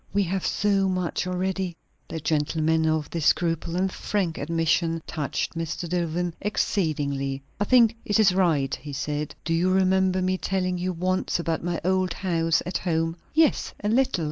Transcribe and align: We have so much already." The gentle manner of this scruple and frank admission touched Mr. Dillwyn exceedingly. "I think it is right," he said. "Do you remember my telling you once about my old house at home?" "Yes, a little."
We 0.11 0.23
have 0.23 0.43
so 0.47 0.89
much 0.89 1.27
already." 1.27 1.77
The 2.07 2.19
gentle 2.19 2.63
manner 2.63 2.95
of 2.95 3.11
this 3.11 3.27
scruple 3.27 3.75
and 3.75 3.91
frank 3.93 4.39
admission 4.39 5.03
touched 5.05 5.53
Mr. 5.55 5.87
Dillwyn 5.87 6.33
exceedingly. 6.41 7.43
"I 7.59 7.65
think 7.65 7.95
it 8.03 8.19
is 8.19 8.33
right," 8.33 8.73
he 8.77 8.93
said. 8.93 9.35
"Do 9.45 9.53
you 9.53 9.69
remember 9.69 10.19
my 10.23 10.37
telling 10.37 10.79
you 10.79 10.91
once 10.91 11.37
about 11.37 11.63
my 11.63 11.79
old 11.85 12.13
house 12.13 12.63
at 12.65 12.79
home?" 12.79 13.15
"Yes, 13.35 13.73
a 13.83 13.89
little." 13.89 14.19